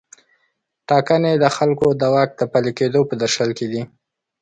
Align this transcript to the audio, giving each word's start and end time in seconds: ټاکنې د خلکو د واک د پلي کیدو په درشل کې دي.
ټاکنې 0.89 1.33
د 1.37 1.45
خلکو 1.55 1.87
د 1.99 2.01
واک 2.13 2.29
د 2.39 2.41
پلي 2.51 2.71
کیدو 2.79 2.99
په 3.09 3.13
درشل 3.21 3.49
کې 3.57 3.67
دي. 3.71 3.81